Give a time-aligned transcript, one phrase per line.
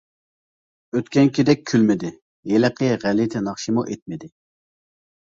[0.99, 2.09] ئۆتكەنكىدەك كۈلمىدى،
[2.51, 4.31] ھېلىقى غەلىتە ناخشىمۇ ئېيتمىدى.